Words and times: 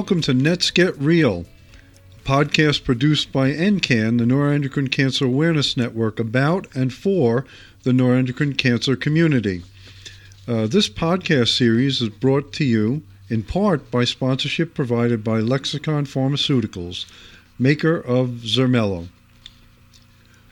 welcome 0.00 0.22
to 0.22 0.32
Nets 0.32 0.70
Get 0.70 0.96
Real, 0.98 1.44
a 2.16 2.26
podcast 2.26 2.84
produced 2.84 3.32
by 3.32 3.50
NCAN, 3.50 4.16
the 4.16 4.24
Neuroendocrine 4.24 4.90
Cancer 4.90 5.26
Awareness 5.26 5.76
Network, 5.76 6.18
about 6.18 6.66
and 6.74 6.90
for 6.90 7.44
the 7.82 7.90
neuroendocrine 7.90 8.56
cancer 8.56 8.96
community. 8.96 9.62
Uh, 10.48 10.66
this 10.66 10.88
podcast 10.88 11.54
series 11.54 12.00
is 12.00 12.08
brought 12.08 12.50
to 12.54 12.64
you 12.64 13.02
in 13.28 13.42
part 13.42 13.90
by 13.90 14.04
sponsorship 14.04 14.72
provided 14.72 15.22
by 15.22 15.40
Lexicon 15.40 16.06
Pharmaceuticals, 16.06 17.04
maker 17.58 17.98
of 17.98 18.40
Xermelo. 18.40 19.08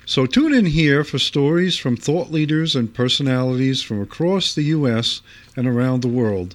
So 0.05 0.27
tune 0.27 0.53
in 0.53 0.67
here 0.67 1.05
for 1.05 1.19
stories 1.19 1.79
from 1.79 1.97
thought 1.97 2.31
leaders 2.31 2.77
and 2.77 2.93
personalities 2.93 3.81
from 3.81 4.03
across 4.03 4.55
the 4.55 4.65
U.S. 4.65 5.23
and 5.57 5.67
around 5.67 6.03
the 6.03 6.09
world. 6.09 6.55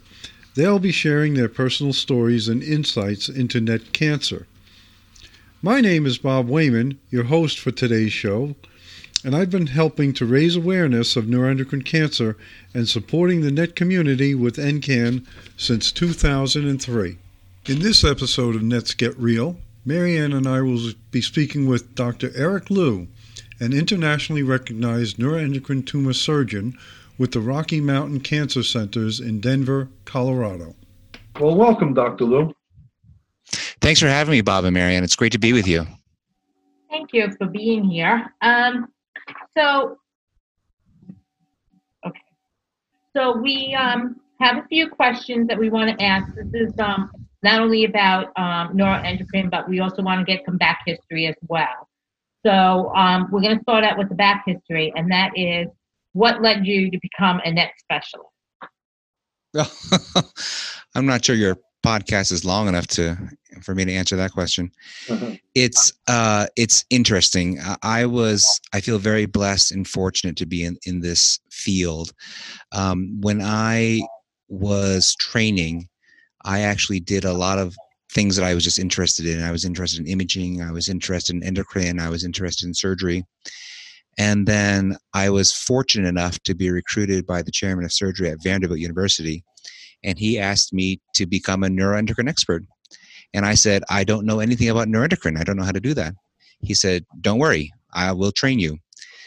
They'll 0.55 0.80
be 0.80 0.91
sharing 0.91 1.34
their 1.34 1.49
personal 1.49 1.93
stories 1.93 2.48
and 2.48 2.61
insights 2.61 3.27
into 3.27 3.59
net 3.59 3.91
cancer. 3.91 4.45
My 5.63 5.81
name 5.81 6.05
is 6.05 6.20
Bob 6.20 6.48
Wayman, 6.48 6.99
your 7.09 7.23
host 7.23 7.59
for 7.59 7.71
today's 7.71 8.13
show, 8.13 8.55
and 9.23 9.36
I've 9.36 9.50
been 9.50 9.67
helping 9.67 10.13
to 10.13 10.28
raise 10.28 10.55
awareness 10.55 11.16
of 11.16 11.25
neuroendocrine 11.25 11.86
cancer 11.86 12.38
and 12.73 12.88
supporting 12.88 13.41
the 13.41 13.52
NET 13.52 13.75
community 13.75 14.36
with 14.36 14.58
NCAN 14.58 15.25
since 15.58 15.91
2003. 15.91 17.17
In 17.66 17.80
this 17.80 18.03
episode 18.03 18.56
of 18.56 18.61
Nets 18.61 18.94
Get 18.94 19.17
Real, 19.17 19.58
Marianne 19.85 20.33
and 20.33 20.45
I 20.45 20.61
will 20.61 20.91
be 21.09 21.22
speaking 21.22 21.66
with 21.66 21.95
Dr. 21.95 22.31
Eric 22.35 22.69
Liu, 22.69 23.08
an 23.59 23.73
internationally 23.73 24.44
recognized 24.44 25.17
neuroendocrine 25.17 25.85
tumor 25.85 26.13
surgeon 26.13 26.78
with 27.17 27.31
the 27.31 27.39
Rocky 27.39 27.80
Mountain 27.80 28.22
Cancer 28.22 28.64
Centers 28.64 29.19
in 29.19 29.39
Denver, 29.39 29.89
Colorado. 30.06 30.75
Well, 31.39 31.56
welcome, 31.56 31.94
Dr. 31.94 32.25
Liu. 32.25 32.53
Thanks 33.81 34.00
for 34.00 34.08
having 34.08 34.31
me, 34.31 34.42
Bob 34.42 34.66
and 34.66 34.73
Marianne. 34.73 35.03
It's 35.03 35.16
great 35.16 35.31
to 35.34 35.39
be 35.39 35.53
with 35.53 35.67
you. 35.67 35.86
Thank 36.89 37.09
you 37.14 37.30
for 37.38 37.47
being 37.47 37.84
here. 37.84 38.34
Um, 38.41 38.88
so, 39.58 39.97
okay. 42.06 42.22
So 43.16 43.38
we 43.38 43.75
um, 43.75 44.19
have 44.39 44.58
a 44.58 44.67
few 44.67 44.89
questions 44.89 45.47
that 45.47 45.58
we 45.58 45.69
want 45.69 45.97
to 45.97 46.03
ask. 46.03 46.34
This 46.36 46.69
is 46.69 46.80
um, 46.80 47.11
not 47.41 47.61
only 47.61 47.86
about 47.86 48.28
um, 48.38 48.75
neuroendocrine, 48.75 49.50
but 49.52 49.67
we 49.67 49.80
also 49.80 50.02
want 50.02 50.25
to 50.25 50.25
get 50.25 50.45
some 50.45 50.58
back 50.58 50.81
history 50.86 51.28
as 51.28 51.36
well. 51.47 51.89
So 52.45 52.94
um, 52.95 53.30
we're 53.31 53.41
going 53.41 53.58
to 53.58 53.64
start 53.64 53.84
out 53.84 53.97
with 53.97 54.09
the 54.09 54.16
back 54.16 54.44
history, 54.45 54.91
and 54.95 55.11
that 55.11 55.31
is 55.36 55.67
what 56.14 56.42
led 56.42 56.66
you 56.66 56.89
to 56.89 57.00
become 57.02 57.42
a 57.44 57.52
net 57.52 57.72
specialist? 57.80 58.30
I'm 60.95 61.06
not 61.06 61.25
sure 61.25 61.36
your 61.36 61.58
podcast 61.86 62.31
is 62.31 62.45
long 62.45 62.67
enough 62.67 62.88
to 62.88 63.17
for 63.61 63.75
me 63.75 63.86
to 63.86 63.92
answer 63.92 64.16
that 64.16 64.31
question. 64.31 64.72
Uh-huh. 65.09 65.31
It's 65.53 65.94
uh, 66.08 66.47
it's 66.56 66.86
interesting. 66.89 67.59
I 67.84 68.06
was 68.06 68.59
I 68.73 68.81
feel 68.81 68.97
very 68.97 69.25
blessed 69.25 69.72
and 69.72 69.88
fortunate 69.88 70.38
to 70.38 70.45
be 70.45 70.64
in 70.64 70.78
in 70.86 71.02
this 71.02 71.39
field. 71.52 72.14
Um, 72.72 73.19
when 73.22 73.41
I 73.41 74.01
was 74.47 75.16
training, 75.16 75.88
I 76.45 76.62
actually 76.62 77.00
did 77.00 77.25
a 77.25 77.34
lot 77.34 77.59
of 77.59 77.75
things 78.12 78.35
that 78.35 78.45
I 78.45 78.53
was 78.53 78.63
just 78.63 78.80
interested 78.80 79.25
in. 79.25 79.41
I 79.41 79.51
was 79.51 79.66
interested 79.66 80.00
in 80.00 80.07
imaging. 80.07 80.62
I 80.62 80.72
was 80.72 80.88
interested 80.88 81.35
in 81.35 81.44
endocrine. 81.44 82.00
I 82.00 82.09
was 82.09 82.24
interested 82.24 82.68
in 82.68 82.74
surgery. 82.74 83.25
And 84.18 84.47
then 84.47 84.97
I 85.13 85.29
was 85.29 85.53
fortunate 85.53 86.07
enough 86.07 86.40
to 86.44 86.53
be 86.53 86.69
recruited 86.69 87.25
by 87.25 87.41
the 87.41 87.51
chairman 87.51 87.85
of 87.85 87.91
surgery 87.91 88.29
at 88.29 88.44
Vanderbilt 88.44 88.79
University. 88.79 89.44
And 90.03 90.19
he 90.19 90.40
asked 90.40 90.74
me 90.74 91.00
to 91.16 91.25
become 91.25 91.63
a 91.63 91.68
neuroendocrine 91.68 92.29
expert. 92.29 92.63
And 93.34 93.46
I 93.46 93.56
said, 93.56 93.84
I 93.90 94.03
don't 94.03 94.25
know 94.25 94.40
anything 94.40 94.69
about 94.69 94.88
neuroendocrine. 94.88 95.40
I 95.40 95.44
don't 95.44 95.57
know 95.57 95.63
how 95.63 95.72
to 95.72 95.79
do 95.79 95.94
that. 95.96 96.13
He 96.62 96.74
said, 96.74 97.06
Don't 97.22 97.40
worry, 97.40 97.72
I 97.94 98.12
will 98.12 98.31
train 98.31 98.59
you. 98.59 98.78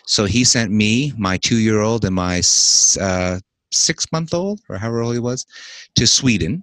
So 0.06 0.24
he 0.24 0.44
sent 0.44 0.70
me, 0.70 1.12
my 1.18 1.36
two 1.36 1.58
year 1.58 1.80
old, 1.80 2.04
and 2.04 2.14
my 2.14 2.40
uh, 3.00 3.40
six 3.72 4.10
month 4.12 4.32
old, 4.32 4.60
or 4.68 4.78
however 4.78 5.02
old 5.02 5.14
he 5.14 5.20
was, 5.20 5.44
to 5.96 6.06
Sweden. 6.06 6.62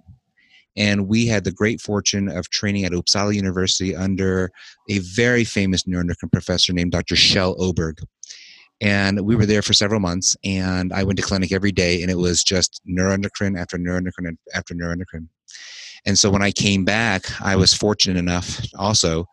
And 0.76 1.06
we 1.06 1.26
had 1.26 1.44
the 1.44 1.52
great 1.52 1.80
fortune 1.80 2.28
of 2.28 2.48
training 2.50 2.84
at 2.84 2.92
Uppsala 2.92 3.34
University 3.34 3.94
under 3.94 4.50
a 4.88 4.98
very 4.98 5.44
famous 5.44 5.84
neuroendocrine 5.84 6.32
professor 6.32 6.72
named 6.72 6.92
Dr. 6.92 7.14
Kjell 7.14 7.56
Öberg 7.58 8.02
and 8.84 9.22
we 9.22 9.34
were 9.34 9.46
there 9.46 9.62
for 9.62 9.72
several 9.72 9.98
months 9.98 10.36
and 10.44 10.92
i 10.92 11.02
went 11.02 11.16
to 11.18 11.24
clinic 11.24 11.50
every 11.52 11.72
day 11.72 12.02
and 12.02 12.10
it 12.10 12.18
was 12.18 12.44
just 12.44 12.80
neuroendocrine 12.88 13.58
after 13.58 13.78
neuroendocrine 13.78 14.36
after 14.54 14.74
neuroendocrine. 14.74 15.26
And 16.06 16.18
so 16.18 16.30
when 16.30 16.42
i 16.42 16.52
came 16.52 16.84
back 16.84 17.24
i 17.40 17.56
was 17.56 17.74
fortunate 17.74 18.18
enough 18.18 18.60
also 18.78 19.26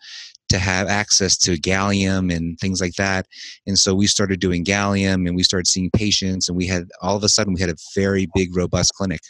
to 0.49 0.57
have 0.57 0.87
access 0.87 1.37
to 1.37 1.53
gallium 1.53 2.33
and 2.35 2.59
things 2.59 2.81
like 2.81 2.95
that. 2.95 3.25
And 3.67 3.79
so 3.79 3.95
we 3.95 4.05
started 4.05 4.41
doing 4.41 4.65
gallium 4.65 5.25
and 5.25 5.33
we 5.33 5.43
started 5.43 5.65
seeing 5.65 5.89
patients 5.91 6.49
and 6.49 6.57
we 6.57 6.67
had 6.67 6.89
all 7.01 7.15
of 7.15 7.23
a 7.23 7.29
sudden 7.29 7.53
we 7.53 7.61
had 7.61 7.69
a 7.69 7.77
very 7.95 8.27
big 8.35 8.53
robust 8.53 8.93
clinic. 8.95 9.21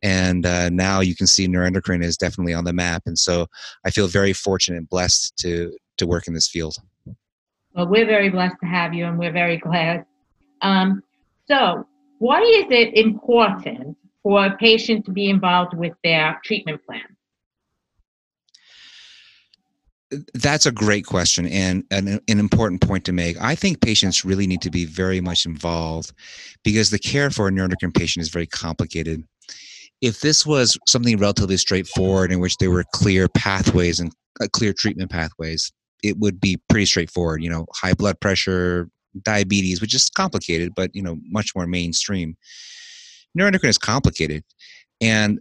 And 0.00 0.46
uh, 0.46 0.68
now 0.68 1.00
you 1.00 1.16
can 1.16 1.26
see 1.26 1.48
neuroendocrine 1.48 2.04
is 2.04 2.16
definitely 2.16 2.54
on 2.54 2.64
the 2.64 2.72
map 2.72 3.02
and 3.06 3.18
so 3.18 3.46
i 3.84 3.90
feel 3.90 4.06
very 4.06 4.32
fortunate 4.32 4.78
and 4.78 4.88
blessed 4.88 5.36
to 5.38 5.76
to 5.96 6.06
work 6.06 6.26
in 6.28 6.34
this 6.34 6.48
field 6.48 6.76
well, 7.74 7.88
we're 7.88 8.06
very 8.06 8.30
blessed 8.30 8.56
to 8.60 8.66
have 8.66 8.94
you, 8.94 9.04
and 9.04 9.18
we're 9.18 9.32
very 9.32 9.56
glad. 9.58 10.06
Um, 10.62 11.02
so, 11.48 11.86
why 12.18 12.40
is 12.40 12.66
it 12.70 12.94
important 12.94 13.96
for 14.22 14.46
a 14.46 14.56
patient 14.56 15.04
to 15.06 15.12
be 15.12 15.28
involved 15.28 15.76
with 15.76 15.92
their 16.04 16.40
treatment 16.44 16.80
plan? 16.86 17.02
That's 20.34 20.66
a 20.66 20.72
great 20.72 21.04
question 21.06 21.46
and 21.46 21.82
an, 21.90 22.20
an, 22.28 22.38
important 22.38 22.80
point 22.80 23.04
to 23.06 23.12
make. 23.12 23.40
I 23.40 23.56
think 23.56 23.80
patients 23.80 24.24
really 24.24 24.46
need 24.46 24.62
to 24.62 24.70
be 24.70 24.84
very 24.84 25.20
much 25.20 25.44
involved 25.44 26.12
because 26.62 26.90
the 26.90 27.00
care 27.00 27.30
for 27.30 27.48
a 27.48 27.50
neuroendocrine 27.50 27.94
patient 27.94 28.22
is 28.22 28.28
very 28.28 28.46
complicated. 28.46 29.24
If 30.00 30.20
this 30.20 30.46
was 30.46 30.78
something 30.86 31.18
relatively 31.18 31.56
straightforward 31.56 32.30
in 32.30 32.38
which 32.38 32.56
there 32.58 32.70
were 32.70 32.84
clear 32.92 33.28
pathways 33.28 33.98
and 33.98 34.12
uh, 34.40 34.46
clear 34.52 34.72
treatment 34.72 35.10
pathways, 35.10 35.72
it 36.04 36.18
would 36.18 36.40
be 36.40 36.60
pretty 36.68 36.86
straightforward. 36.86 37.42
You 37.42 37.50
know, 37.50 37.66
high 37.74 37.94
blood 37.94 38.20
pressure, 38.20 38.88
diabetes, 39.22 39.80
which 39.80 39.94
is 39.94 40.10
complicated, 40.10 40.74
but 40.76 40.94
you 40.94 41.02
know, 41.02 41.18
much 41.24 41.54
more 41.56 41.66
mainstream. 41.66 42.36
Neuroendocrine 43.36 43.68
is 43.70 43.78
complicated, 43.78 44.44
and 45.00 45.40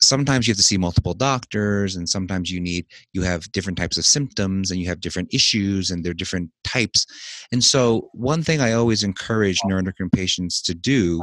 sometimes 0.00 0.46
you 0.46 0.52
have 0.52 0.58
to 0.58 0.62
see 0.62 0.76
multiple 0.76 1.14
doctors 1.14 1.96
and 1.96 2.08
sometimes 2.08 2.50
you 2.50 2.60
need 2.60 2.84
you 3.12 3.22
have 3.22 3.50
different 3.52 3.78
types 3.78 3.96
of 3.96 4.04
symptoms 4.04 4.70
and 4.70 4.80
you 4.80 4.86
have 4.86 5.00
different 5.00 5.32
issues 5.32 5.90
and 5.90 6.04
they're 6.04 6.12
different 6.12 6.50
types 6.62 7.06
and 7.52 7.62
so 7.64 8.10
one 8.12 8.42
thing 8.42 8.60
i 8.60 8.72
always 8.72 9.02
encourage 9.02 9.58
neuroendocrine 9.60 10.12
patients 10.12 10.60
to 10.60 10.74
do 10.74 11.22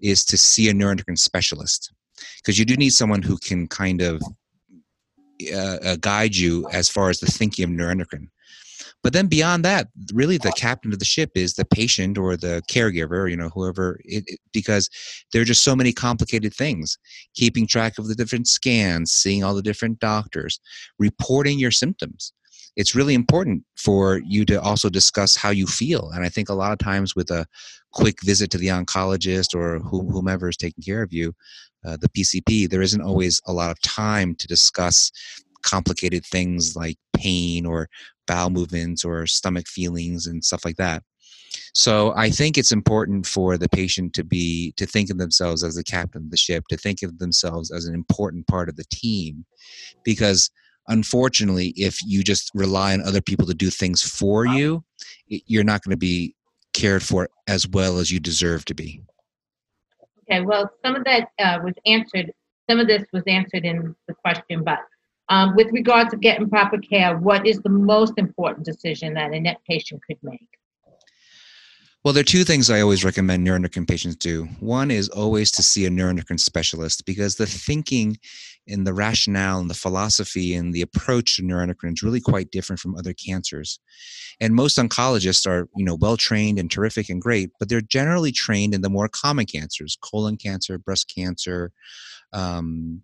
is 0.00 0.24
to 0.24 0.36
see 0.36 0.68
a 0.68 0.74
neuroendocrine 0.74 1.18
specialist 1.18 1.92
because 2.38 2.58
you 2.58 2.64
do 2.64 2.76
need 2.76 2.90
someone 2.90 3.22
who 3.22 3.38
can 3.38 3.66
kind 3.68 4.02
of 4.02 4.20
uh, 5.52 5.78
uh, 5.84 5.96
guide 5.96 6.36
you 6.36 6.68
as 6.72 6.88
far 6.88 7.10
as 7.10 7.20
the 7.20 7.26
thinking 7.26 7.64
of 7.64 7.70
neuroendocrine. 7.70 8.28
But 9.02 9.12
then 9.12 9.28
beyond 9.28 9.64
that, 9.64 9.88
really 10.12 10.38
the 10.38 10.52
captain 10.56 10.92
of 10.92 10.98
the 10.98 11.04
ship 11.04 11.30
is 11.34 11.54
the 11.54 11.64
patient 11.64 12.18
or 12.18 12.36
the 12.36 12.62
caregiver, 12.68 13.30
you 13.30 13.36
know, 13.36 13.48
whoever, 13.50 14.00
it, 14.04 14.24
it, 14.26 14.40
because 14.52 14.90
there 15.32 15.40
are 15.40 15.46
just 15.46 15.62
so 15.62 15.76
many 15.76 15.92
complicated 15.92 16.52
things. 16.52 16.98
Keeping 17.34 17.66
track 17.66 17.98
of 17.98 18.08
the 18.08 18.16
different 18.16 18.48
scans, 18.48 19.12
seeing 19.12 19.44
all 19.44 19.54
the 19.54 19.62
different 19.62 20.00
doctors, 20.00 20.58
reporting 20.98 21.58
your 21.58 21.70
symptoms. 21.70 22.32
It's 22.76 22.94
really 22.94 23.14
important 23.14 23.64
for 23.76 24.20
you 24.24 24.44
to 24.46 24.60
also 24.60 24.88
discuss 24.88 25.36
how 25.36 25.50
you 25.50 25.66
feel. 25.66 26.10
And 26.14 26.24
I 26.24 26.28
think 26.28 26.48
a 26.48 26.54
lot 26.54 26.72
of 26.72 26.78
times 26.78 27.16
with 27.16 27.30
a 27.30 27.46
quick 27.92 28.16
visit 28.22 28.50
to 28.50 28.58
the 28.58 28.68
oncologist 28.68 29.54
or 29.54 29.78
whomever 29.80 30.48
is 30.48 30.56
taking 30.56 30.82
care 30.82 31.02
of 31.02 31.12
you, 31.12 31.32
uh, 31.86 31.96
the 32.00 32.08
PCP, 32.10 32.68
there 32.68 32.82
isn't 32.82 33.02
always 33.02 33.40
a 33.46 33.52
lot 33.52 33.70
of 33.70 33.80
time 33.82 34.34
to 34.36 34.46
discuss 34.46 35.10
complicated 35.62 36.24
things 36.24 36.76
like 36.76 36.96
pain 37.16 37.66
or 37.66 37.88
bowel 38.26 38.50
movements 38.50 39.04
or 39.04 39.26
stomach 39.26 39.66
feelings 39.66 40.26
and 40.26 40.44
stuff 40.44 40.64
like 40.64 40.76
that. 40.76 41.02
So 41.74 42.12
I 42.16 42.30
think 42.30 42.58
it's 42.58 42.72
important 42.72 43.26
for 43.26 43.56
the 43.56 43.68
patient 43.68 44.12
to 44.14 44.24
be 44.24 44.72
to 44.76 44.86
think 44.86 45.10
of 45.10 45.18
themselves 45.18 45.62
as 45.62 45.74
the 45.74 45.84
captain 45.84 46.24
of 46.24 46.30
the 46.30 46.36
ship, 46.36 46.64
to 46.68 46.76
think 46.76 47.02
of 47.02 47.18
themselves 47.18 47.70
as 47.70 47.86
an 47.86 47.94
important 47.94 48.46
part 48.46 48.68
of 48.68 48.76
the 48.76 48.84
team, 48.90 49.44
because 50.04 50.50
unfortunately, 50.88 51.68
if 51.76 52.02
you 52.04 52.22
just 52.22 52.50
rely 52.54 52.92
on 52.92 53.02
other 53.02 53.20
people 53.20 53.46
to 53.46 53.54
do 53.54 53.70
things 53.70 54.02
for 54.02 54.46
you, 54.46 54.84
you're 55.26 55.64
not 55.64 55.82
going 55.82 55.92
to 55.92 55.98
be 55.98 56.34
cared 56.72 57.02
for 57.02 57.28
as 57.46 57.68
well 57.68 57.98
as 57.98 58.10
you 58.10 58.20
deserve 58.20 58.64
to 58.66 58.74
be. 58.74 59.02
Okay, 60.30 60.42
well, 60.42 60.70
some 60.84 60.96
of 60.96 61.04
that 61.04 61.28
uh, 61.38 61.58
was 61.62 61.74
answered. 61.86 62.32
Some 62.68 62.80
of 62.80 62.86
this 62.86 63.04
was 63.12 63.22
answered 63.26 63.64
in 63.64 63.94
the 64.06 64.14
question, 64.14 64.62
but 64.62 64.80
um, 65.30 65.54
with 65.56 65.68
regards 65.72 66.10
to 66.10 66.16
getting 66.16 66.48
proper 66.48 66.78
care, 66.78 67.16
what 67.16 67.46
is 67.46 67.60
the 67.60 67.70
most 67.70 68.14
important 68.16 68.64
decision 68.64 69.14
that 69.14 69.32
a 69.32 69.40
net 69.40 69.58
patient 69.68 70.00
could 70.06 70.18
make? 70.22 70.48
Well, 72.04 72.14
there 72.14 72.20
are 72.20 72.24
two 72.24 72.44
things 72.44 72.70
I 72.70 72.80
always 72.80 73.04
recommend 73.04 73.46
neuroendocrine 73.46 73.88
patients 73.88 74.16
do. 74.16 74.44
One 74.60 74.90
is 74.90 75.08
always 75.08 75.50
to 75.52 75.62
see 75.62 75.84
a 75.84 75.90
neuroendocrine 75.90 76.40
specialist 76.40 77.04
because 77.04 77.36
the 77.36 77.46
thinking 77.46 78.18
and 78.68 78.86
the 78.86 78.94
rationale 78.94 79.60
and 79.60 79.70
the 79.70 79.74
philosophy 79.74 80.54
and 80.54 80.72
the 80.72 80.82
approach 80.82 81.36
to 81.36 81.42
neuroendocrine 81.42 81.94
is 81.94 82.02
really 82.02 82.20
quite 82.20 82.50
different 82.50 82.80
from 82.80 82.96
other 82.96 83.12
cancers. 83.12 83.80
And 84.40 84.54
most 84.54 84.78
oncologists 84.78 85.46
are, 85.46 85.68
you 85.76 85.84
know, 85.84 85.96
well 85.96 86.16
trained 86.16 86.58
and 86.58 86.70
terrific 86.70 87.08
and 87.08 87.20
great, 87.20 87.50
but 87.58 87.68
they're 87.68 87.80
generally 87.80 88.32
trained 88.32 88.74
in 88.74 88.82
the 88.82 88.90
more 88.90 89.08
common 89.08 89.46
cancers, 89.46 89.96
colon 90.00 90.36
cancer, 90.36 90.78
breast 90.78 91.12
cancer, 91.14 91.72
um, 92.32 93.02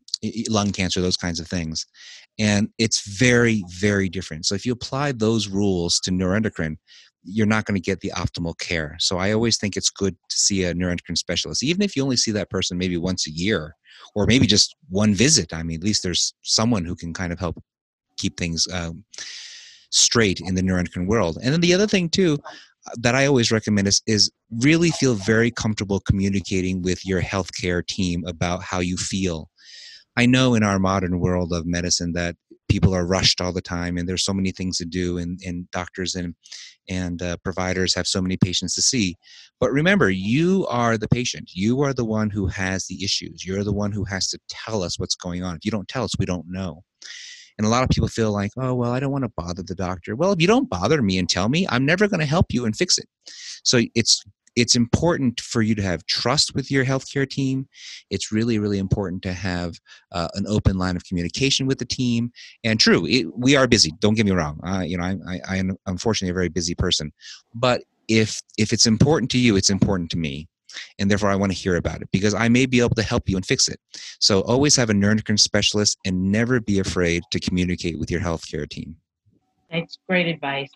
lung 0.49 0.71
cancer, 0.73 1.01
those 1.01 1.17
kinds 1.17 1.41
of 1.41 1.49
things. 1.49 1.87
And 2.39 2.69
it's 2.79 3.07
very, 3.19 3.65
very 3.69 4.09
different. 4.09 4.47
So 4.47 4.55
if 4.55 4.67
you 4.67 4.73
apply 4.73 5.13
those 5.13 5.49
rules 5.49 6.01
to 6.01 6.11
neuroendocrine, 6.11 6.77
you're 7.25 7.47
not 7.47 7.65
going 7.65 7.75
to 7.75 7.81
get 7.81 8.01
the 8.01 8.13
optimal 8.15 8.59
care. 8.59 8.97
So 9.01 9.17
I 9.17 9.33
always 9.33 9.57
think 9.57 9.77
it's 9.77 9.89
good 9.89 10.15
to 10.29 10.37
see 10.37 10.65
a 10.65 10.75
neuroendocrine 10.75 11.17
specialist, 11.17 11.63
even 11.63 11.83
if 11.83 11.97
you 11.97 12.03
only 12.03 12.17
see 12.17 12.33
that 12.33 12.51
person 12.51 12.77
maybe 12.77 12.99
once 12.99 13.27
a 13.27 13.31
year 13.31 13.75
or 14.15 14.27
maybe 14.27 14.47
just 14.47 14.77
one 14.89 15.15
visit. 15.15 15.53
I 15.53 15.63
mean, 15.63 15.79
at 15.79 15.85
least 15.85 16.03
there's 16.03 16.35
someone 16.43 16.85
who 16.85 16.95
can 16.95 17.13
kind 17.13 17.33
of 17.33 17.39
help 17.39 17.63
keep 18.17 18.37
things 18.37 18.69
um, 18.73 19.05
straight 19.91 20.41
in 20.41 20.55
the 20.55 20.63
neuroendocrine 20.63 21.07
world. 21.07 21.39
And 21.43 21.53
then 21.53 21.61
the 21.61 21.75
other 21.75 21.87
thing 21.87 22.09
too 22.09 22.39
uh, 22.87 22.91
that 22.99 23.15
I 23.15 23.27
always 23.27 23.53
recommend 23.53 23.89
is 23.89 24.03
is 24.07 24.31
really 24.61 24.91
feel 24.91 25.15
very 25.15 25.51
comfortable 25.51 26.01
communicating 26.01 26.83
with 26.83 27.05
your 27.05 27.23
healthcare 27.23 27.87
team 27.87 28.25
about 28.27 28.63
how 28.63 28.81
you 28.81 28.97
feel. 28.97 29.49
I 30.17 30.27
know 30.27 30.55
in 30.55 30.63
our 30.63 30.79
modern 30.79 31.19
world 31.19 31.53
of 31.53 31.67
medicine 31.67 32.13
that 32.13 32.37
people 32.75 32.93
are 32.93 33.07
rushed 33.07 33.41
all 33.41 33.53
the 33.53 33.63
time 33.63 33.97
and 33.97 34.09
there's 34.09 34.25
so 34.25 34.35
many 34.35 34.51
things 34.51 34.79
to 34.79 34.85
do 34.85 35.17
and, 35.19 35.39
and 35.47 35.71
doctors 35.71 36.17
and 36.17 36.35
and 36.89 37.23
uh, 37.23 37.37
providers 37.45 37.95
have 37.95 38.07
so 38.07 38.21
many 38.21 38.37
patients 38.37 38.75
to 38.75 38.83
see. 38.83 39.17
But 39.61 39.71
remember 39.71 40.11
you 40.11 40.67
are 40.69 40.99
the 40.99 41.09
patient. 41.09 41.53
You 41.55 41.81
are 41.83 41.95
the 41.95 42.05
one 42.05 42.31
who 42.31 42.47
has 42.49 42.87
the 42.87 43.03
issues. 43.05 43.47
You're 43.47 43.65
the 43.65 43.73
one 43.73 43.93
who 43.93 44.05
has 44.05 44.27
to 44.29 44.39
tell 44.49 44.83
us 44.83 44.99
what's 44.99 45.15
going 45.15 45.45
on. 45.45 45.55
If 45.55 45.65
you 45.65 45.71
don't 45.71 45.89
tell 45.89 46.05
us 46.05 46.19
we 46.19 46.27
don't 46.27 46.47
know. 46.49 46.83
And 47.57 47.65
a 47.65 47.71
lot 47.71 47.85
of 47.85 47.91
people 47.91 48.09
feel 48.09 48.33
like 48.33 48.51
oh 48.57 48.75
well 48.75 48.91
i 48.91 48.99
don't 48.99 49.13
want 49.13 49.25
to 49.25 49.33
bother 49.37 49.63
the 49.63 49.77
doctor. 49.77 50.17
Well 50.17 50.33
if 50.33 50.41
you 50.41 50.49
don't 50.49 50.69
bother 50.69 51.01
me 51.01 51.19
and 51.19 51.29
tell 51.29 51.49
me 51.49 51.67
i'm 51.71 51.87
never 51.87 52.09
going 52.09 52.21
to 52.21 52.27
help 52.27 52.47
you 52.51 52.65
and 52.65 52.77
fix 52.77 52.99
it. 52.99 53.09
So 53.63 53.81
it's 53.95 54.25
it's 54.57 54.77
important 54.77 55.41
for 55.41 55.63
you 55.63 55.75
to 55.75 55.83
have 55.83 56.07
trust 56.07 56.55
with 56.55 56.71
your 56.71 56.85
healthcare 56.85 57.29
team. 57.29 57.69
It's 58.11 58.33
really, 58.33 58.59
really 58.59 58.79
important 58.79 59.23
to 59.23 59.33
have 59.33 59.79
uh, 60.13 60.29
an 60.35 60.47
open 60.49 60.79
line 60.79 60.97
of 60.97 61.05
communication 61.05 61.67
with 61.67 61.79
the 61.79 61.85
team. 61.85 62.33
And 62.63 62.79
true, 62.79 63.07
it, 63.07 63.27
we 63.37 63.57
are 63.57 63.67
busy. 63.67 63.93
Don't 64.01 64.15
get 64.15 64.27
me 64.27 64.33
wrong. 64.33 64.61
Uh, 64.67 64.81
you 64.81 64.97
know, 64.97 65.05
I, 65.05 65.17
I, 65.29 65.41
I 65.49 65.57
am 65.57 65.77
unfortunately 65.87 66.31
a 66.31 66.35
very 66.35 66.49
busy 66.49 66.75
person. 66.75 67.13
But 67.55 67.83
if 68.09 68.43
if 68.59 68.73
it's 68.73 68.87
important 68.87 69.31
to 69.33 69.39
you, 69.39 69.57
it's 69.57 69.71
important 69.71 70.11
to 70.11 70.19
me 70.19 70.47
and 70.99 71.11
therefore 71.11 71.31
I 71.31 71.37
want 71.37 71.53
to 71.53 71.59
hear 71.59 71.77
about 71.77 72.03
it 72.03 72.09
because 72.11 72.35
I 72.35 72.49
may 72.49 72.67
be 72.67 72.81
able 72.81 72.95
to 72.97 73.03
help 73.03 73.29
you 73.29 73.37
and 73.37 73.47
fix 73.47 73.69
it. 73.69 73.79
So 74.21 74.41
always 74.43 74.77
have 74.77 74.91
a 74.91 74.93
neuroendocrine 74.93 75.39
specialist 75.39 75.99
and 76.05 76.33
never 76.33 76.61
be 76.61 76.79
afraid 76.79 77.23
to 77.31 77.41
communicate 77.41 77.99
with 77.99 78.11
your 78.11 78.21
healthcare 78.21 78.69
team. 78.69 78.97
That's 79.71 79.99
great 80.09 80.27
advice. 80.27 80.71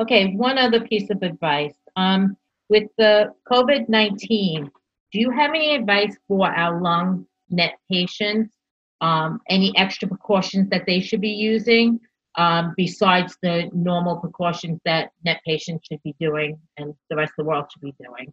Okay, 0.00 0.34
one 0.34 0.58
other 0.58 0.80
piece 0.80 1.10
of 1.10 1.22
advice. 1.22 1.74
Um, 1.96 2.36
with 2.68 2.84
the 2.98 3.32
COVID 3.50 3.88
19, 3.88 4.70
do 5.12 5.20
you 5.20 5.30
have 5.30 5.50
any 5.50 5.74
advice 5.74 6.16
for 6.28 6.48
our 6.48 6.80
lung 6.80 7.26
net 7.48 7.74
patients? 7.90 8.54
Um, 9.00 9.40
any 9.50 9.76
extra 9.76 10.08
precautions 10.08 10.70
that 10.70 10.86
they 10.86 11.00
should 11.00 11.20
be 11.20 11.28
using 11.28 12.00
um, 12.36 12.74
besides 12.76 13.36
the 13.42 13.68
normal 13.72 14.16
precautions 14.16 14.80
that 14.84 15.10
net 15.24 15.40
patients 15.46 15.86
should 15.86 16.02
be 16.02 16.14
doing 16.20 16.58
and 16.76 16.94
the 17.10 17.16
rest 17.16 17.32
of 17.38 17.44
the 17.44 17.48
world 17.48 17.66
should 17.72 17.82
be 17.82 17.94
doing? 18.02 18.32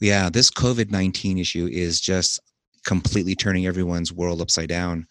Yeah, 0.00 0.30
this 0.30 0.50
COVID 0.50 0.90
19 0.90 1.38
issue 1.38 1.68
is 1.70 2.00
just 2.00 2.40
completely 2.84 3.34
turning 3.34 3.66
everyone's 3.66 4.12
world 4.12 4.40
upside 4.40 4.68
down. 4.68 5.06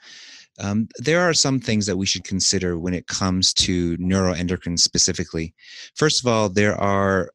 Um, 0.59 0.88
there 0.97 1.21
are 1.21 1.33
some 1.33 1.59
things 1.59 1.85
that 1.85 1.97
we 1.97 2.06
should 2.06 2.23
consider 2.23 2.77
when 2.77 2.94
it 2.94 3.07
comes 3.07 3.53
to 3.56 3.97
neuroendocrine 3.97 4.79
specifically. 4.79 5.53
First 5.95 6.21
of 6.21 6.27
all, 6.27 6.50
there 6.50 6.75
are 6.75 7.31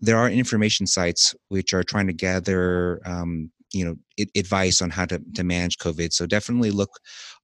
there 0.00 0.16
are 0.16 0.30
information 0.30 0.86
sites 0.86 1.34
which 1.48 1.74
are 1.74 1.82
trying 1.82 2.06
to 2.06 2.12
gather 2.12 3.00
um, 3.04 3.50
you 3.72 3.84
know 3.84 3.96
advice 4.36 4.80
on 4.80 4.90
how 4.90 5.04
to, 5.06 5.20
to 5.34 5.44
manage 5.44 5.78
covid. 5.78 6.12
So 6.12 6.26
definitely 6.26 6.70
look 6.70 6.90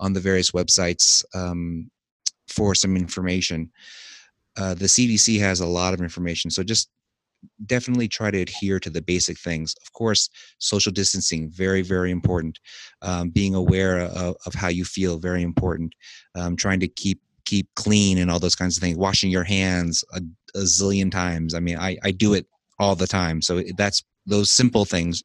on 0.00 0.12
the 0.12 0.20
various 0.20 0.52
websites 0.52 1.24
um, 1.34 1.90
for 2.48 2.74
some 2.74 2.96
information. 2.96 3.70
Uh, 4.56 4.74
the 4.74 4.86
cdc 4.86 5.40
has 5.40 5.60
a 5.60 5.66
lot 5.66 5.94
of 5.94 6.00
information. 6.00 6.50
So 6.50 6.62
just 6.62 6.88
definitely 7.66 8.08
try 8.08 8.30
to 8.30 8.40
adhere 8.40 8.78
to 8.80 8.90
the 8.90 9.02
basic 9.02 9.38
things. 9.38 9.74
Of 9.82 9.92
course, 9.92 10.28
social 10.58 10.92
distancing, 10.92 11.50
very, 11.50 11.82
very 11.82 12.10
important. 12.10 12.58
Um, 13.02 13.30
being 13.30 13.54
aware 13.54 14.00
of, 14.00 14.36
of, 14.46 14.54
how 14.54 14.68
you 14.68 14.84
feel, 14.84 15.18
very 15.18 15.42
important. 15.42 15.94
Um, 16.34 16.56
trying 16.56 16.80
to 16.80 16.88
keep 16.88 17.20
keep 17.44 17.68
clean 17.76 18.18
and 18.18 18.30
all 18.30 18.38
those 18.38 18.56
kinds 18.56 18.76
of 18.76 18.82
things. 18.82 18.96
Washing 18.96 19.30
your 19.30 19.44
hands 19.44 20.02
a, 20.14 20.20
a 20.54 20.62
zillion 20.62 21.10
times. 21.10 21.54
I 21.54 21.60
mean, 21.60 21.78
I, 21.78 21.96
I 22.02 22.10
do 22.10 22.34
it 22.34 22.46
all 22.78 22.94
the 22.94 23.06
time. 23.06 23.42
So 23.42 23.62
that's 23.76 24.02
those 24.26 24.50
simple 24.50 24.84
things 24.84 25.22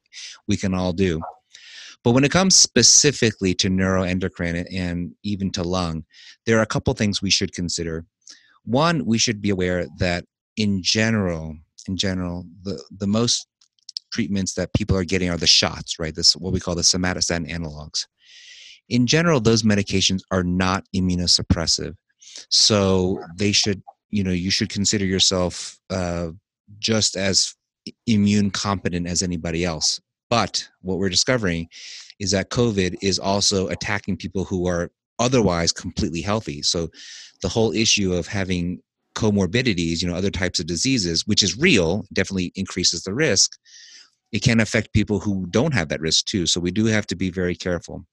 we 0.47 0.57
can 0.57 0.73
all 0.73 0.93
do. 0.93 1.21
But 2.03 2.11
when 2.11 2.23
it 2.23 2.31
comes 2.31 2.55
specifically 2.55 3.53
to 3.55 3.69
neuroendocrine 3.69 4.65
and 4.73 5.13
even 5.23 5.51
to 5.51 5.63
lung, 5.63 6.05
there 6.45 6.57
are 6.57 6.63
a 6.63 6.67
couple 6.67 6.93
things 6.93 7.21
we 7.21 7.29
should 7.29 7.53
consider. 7.53 8.05
One, 8.63 9.05
we 9.05 9.17
should 9.17 9.41
be 9.41 9.49
aware 9.49 9.87
that 9.97 10.25
in 10.55 10.81
general, 10.81 11.57
in 11.89 11.97
general, 11.97 12.45
the, 12.63 12.81
the 12.97 13.07
most 13.07 13.47
treatments 14.13 14.53
that 14.53 14.73
people 14.73 14.95
are 14.95 15.03
getting 15.03 15.29
are 15.29 15.37
the 15.37 15.47
shots, 15.47 15.99
right? 15.99 16.15
This 16.15 16.35
what 16.35 16.53
we 16.53 16.59
call 16.59 16.75
the 16.75 16.81
somatostatin 16.81 17.49
analogs. 17.49 18.05
In 18.89 19.05
general, 19.05 19.39
those 19.39 19.63
medications 19.63 20.21
are 20.31 20.43
not 20.43 20.85
immunosuppressive, 20.95 21.95
so 22.49 23.19
they 23.35 23.51
should, 23.51 23.81
you 24.09 24.23
know, 24.23 24.31
you 24.31 24.51
should 24.51 24.69
consider 24.69 25.05
yourself 25.05 25.79
uh, 25.89 26.29
just 26.79 27.15
as 27.15 27.55
immune 28.07 28.51
competent 28.51 29.07
as 29.07 29.21
anybody 29.21 29.63
else. 29.65 29.99
But 30.29 30.67
what 30.81 30.99
we're 30.99 31.09
discovering 31.09 31.67
is 32.19 32.31
that 32.31 32.51
COVID 32.51 32.97
is 33.01 33.17
also 33.19 33.67
attacking 33.69 34.17
people 34.17 34.43
who 34.43 34.67
are 34.67 34.91
otherwise 35.17 35.71
completely 35.71 36.21
healthy. 36.21 36.61
So 36.61 36.89
the 37.41 37.49
whole 37.49 37.73
issue 37.73 38.13
of 38.13 38.27
having 38.27 38.81
comorbidities, 39.19 40.01
you 40.01 40.07
know, 40.07 40.15
other 40.15 40.31
types 40.31 40.59
of 40.59 40.65
diseases, 40.65 41.27
which 41.27 41.43
is 41.43 41.57
real, 41.57 42.05
definitely 42.13 42.51
increases 42.55 43.03
the 43.03 43.13
risk. 43.13 43.51
It 44.31 44.41
can 44.41 44.59
affect 44.61 44.93
people 44.93 45.19
who 45.19 45.45
don't 45.49 45.73
have 45.73 45.89
that 45.89 45.99
risk 45.99 46.25
too. 46.25 46.45
So 46.45 46.61
we 46.61 46.71
do 46.71 46.85
have 46.85 47.05
to 47.07 47.15
be 47.15 47.29
very 47.29 47.55
careful. 47.55 48.05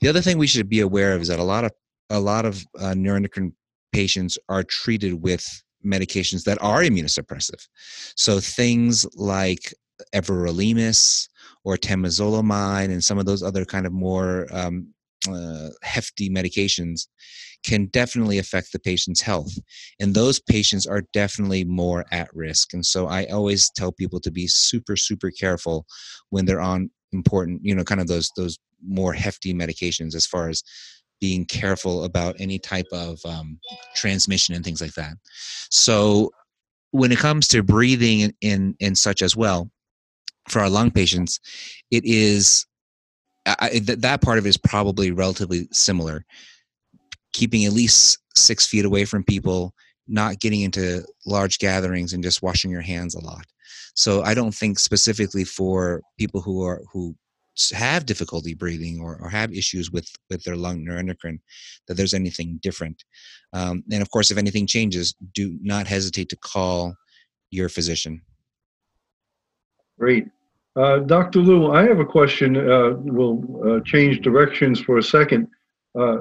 The 0.00 0.08
other 0.08 0.20
thing 0.20 0.38
we 0.38 0.46
should 0.46 0.68
be 0.68 0.80
aware 0.80 1.14
of 1.14 1.22
is 1.22 1.28
that 1.28 1.40
a 1.40 1.50
lot 1.54 1.64
of 1.64 1.72
a 2.10 2.20
lot 2.20 2.44
of 2.44 2.62
uh, 2.78 2.94
neuroendocrine 2.94 3.52
patients 3.92 4.38
are 4.48 4.62
treated 4.62 5.14
with 5.14 5.44
medications 5.84 6.44
that 6.44 6.58
are 6.60 6.82
immunosuppressive. 6.82 7.62
So 8.14 8.40
things 8.40 9.06
like 9.16 9.72
everolimus 10.14 11.28
or 11.64 11.76
temozolomide 11.76 12.90
and 12.92 13.02
some 13.02 13.18
of 13.18 13.26
those 13.26 13.42
other 13.42 13.64
kind 13.64 13.86
of 13.86 13.92
more 13.92 14.46
um, 14.52 14.88
uh, 15.28 15.70
hefty 15.82 16.28
medications 16.28 17.08
can 17.64 17.86
definitely 17.86 18.38
affect 18.38 18.72
the 18.72 18.78
patient's 18.78 19.20
health. 19.20 19.58
And 19.98 20.14
those 20.14 20.38
patients 20.38 20.86
are 20.86 21.02
definitely 21.12 21.64
more 21.64 22.04
at 22.12 22.28
risk. 22.34 22.74
And 22.74 22.84
so 22.84 23.06
I 23.06 23.24
always 23.26 23.70
tell 23.70 23.90
people 23.90 24.20
to 24.20 24.30
be 24.30 24.46
super, 24.46 24.96
super 24.96 25.30
careful 25.30 25.86
when 26.30 26.44
they're 26.44 26.60
on 26.60 26.90
important, 27.12 27.60
you 27.64 27.74
know, 27.74 27.84
kind 27.84 28.00
of 28.00 28.06
those 28.06 28.30
those 28.36 28.58
more 28.86 29.14
hefty 29.14 29.54
medications 29.54 30.14
as 30.14 30.26
far 30.26 30.48
as 30.48 30.62
being 31.20 31.46
careful 31.46 32.04
about 32.04 32.36
any 32.38 32.58
type 32.58 32.86
of 32.92 33.18
um, 33.24 33.58
transmission 33.94 34.54
and 34.54 34.64
things 34.64 34.82
like 34.82 34.92
that. 34.92 35.14
So 35.70 36.30
when 36.90 37.12
it 37.12 37.18
comes 37.18 37.48
to 37.48 37.62
breathing 37.62 38.20
in, 38.20 38.34
in, 38.42 38.76
in 38.78 38.94
such 38.94 39.22
as 39.22 39.34
well, 39.34 39.70
for 40.48 40.60
our 40.60 40.68
lung 40.68 40.90
patients, 40.90 41.40
it 41.90 42.04
is 42.04 42.66
I, 43.46 43.80
that 43.84 44.22
part 44.22 44.38
of 44.38 44.46
it 44.46 44.50
is 44.50 44.56
probably 44.56 45.10
relatively 45.10 45.68
similar. 45.70 46.24
Keeping 47.34 47.66
at 47.66 47.72
least 47.72 48.18
six 48.34 48.66
feet 48.66 48.86
away 48.86 49.04
from 49.04 49.24
people, 49.24 49.74
not 50.08 50.40
getting 50.40 50.62
into 50.62 51.04
large 51.26 51.58
gatherings, 51.58 52.14
and 52.14 52.22
just 52.22 52.42
washing 52.42 52.70
your 52.70 52.80
hands 52.80 53.14
a 53.14 53.20
lot. 53.20 53.44
So 53.94 54.22
I 54.22 54.34
don't 54.34 54.54
think 54.54 54.78
specifically 54.78 55.44
for 55.44 56.00
people 56.18 56.40
who 56.40 56.64
are 56.64 56.82
who 56.92 57.14
have 57.72 58.04
difficulty 58.04 58.54
breathing 58.54 59.00
or, 59.00 59.16
or 59.20 59.28
have 59.28 59.52
issues 59.52 59.90
with 59.90 60.08
with 60.28 60.42
their 60.42 60.56
lung 60.56 60.84
neuroendocrine 60.84 61.38
that 61.86 61.94
there's 61.94 62.14
anything 62.14 62.58
different. 62.62 63.04
Um, 63.52 63.84
and 63.92 64.02
of 64.02 64.10
course 64.10 64.30
if 64.30 64.38
anything 64.38 64.66
changes 64.66 65.14
do 65.34 65.56
not 65.62 65.86
hesitate 65.86 66.28
to 66.30 66.36
call 66.36 66.94
your 67.50 67.68
physician. 67.68 68.22
Great. 69.98 70.26
Uh, 70.76 70.98
dr 70.98 71.38
liu 71.38 71.70
i 71.70 71.86
have 71.86 72.00
a 72.00 72.04
question 72.04 72.56
uh, 72.56 72.94
we'll 72.96 73.38
uh, 73.64 73.80
change 73.84 74.20
directions 74.22 74.80
for 74.80 74.98
a 74.98 75.02
second. 75.02 75.46
Uh, 75.96 76.18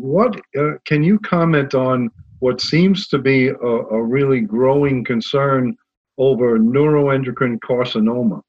what 0.00 0.40
uh, 0.58 0.72
can 0.86 1.02
you 1.02 1.18
comment 1.18 1.74
on 1.74 2.10
what 2.38 2.60
seems 2.60 3.06
to 3.08 3.18
be 3.18 3.48
a, 3.48 3.52
a 3.52 4.02
really 4.02 4.40
growing 4.40 5.04
concern 5.04 5.76
over 6.16 6.58
neuroendocrine 6.58 7.58
carcinoma 7.58 8.40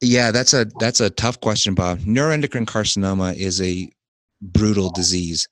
Yeah, 0.00 0.30
that's 0.30 0.54
a 0.54 0.66
that's 0.78 1.00
a 1.00 1.10
tough 1.10 1.40
question, 1.40 1.74
Bob. 1.74 1.98
Neuroendocrine 2.00 2.66
carcinoma 2.66 3.34
is 3.36 3.60
a 3.60 3.90
brutal 4.40 4.90
disease. 4.90 5.48